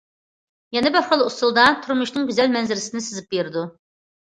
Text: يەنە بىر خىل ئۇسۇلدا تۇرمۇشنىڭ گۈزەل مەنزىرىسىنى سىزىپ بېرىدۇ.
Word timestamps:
يەنە 0.77 0.91
بىر 0.95 1.05
خىل 1.09 1.25
ئۇسۇلدا 1.25 1.67
تۇرمۇشنىڭ 1.85 2.27
گۈزەل 2.33 2.51
مەنزىرىسىنى 2.57 3.05
سىزىپ 3.11 3.31
بېرىدۇ. 3.39 3.71